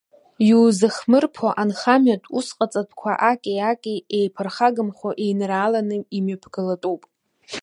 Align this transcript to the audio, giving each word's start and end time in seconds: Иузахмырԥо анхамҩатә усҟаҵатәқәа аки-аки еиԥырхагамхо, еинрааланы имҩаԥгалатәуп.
Иузахмырԥо 0.49 1.47
анхамҩатә 1.61 2.29
усҟаҵатәқәа 2.37 3.11
аки-аки 3.29 3.97
еиԥырхагамхо, 4.17 5.09
еинрааланы 5.23 5.97
имҩаԥгалатәуп. 6.17 7.01